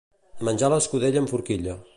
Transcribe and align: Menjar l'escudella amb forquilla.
Menjar 0.47 0.71
l'escudella 0.75 1.23
amb 1.25 1.35
forquilla. 1.35 1.81